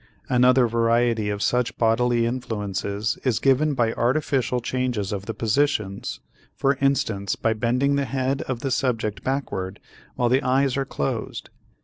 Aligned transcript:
Another 0.29 0.65
variety 0.67 1.29
of 1.29 1.43
such 1.43 1.77
bodily 1.77 2.25
influences 2.25 3.19
is 3.23 3.37
given 3.37 3.75
by 3.75 3.93
artificial 3.93 4.59
changes 4.59 5.11
of 5.13 5.27
the 5.27 5.33
positions, 5.35 6.21
for 6.55 6.75
instance 6.81 7.35
by 7.35 7.53
bending 7.53 7.97
the 7.97 8.05
head 8.05 8.41
of 8.47 8.61
the 8.61 8.71
subject 8.71 9.23
backward 9.23 9.79
while 10.15 10.27
the 10.27 10.41
eyes 10.41 10.75
are 10.75 10.85
closed. 10.85 11.51